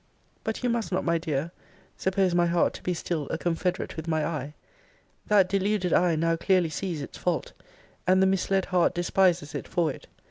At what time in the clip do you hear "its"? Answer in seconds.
7.03-7.19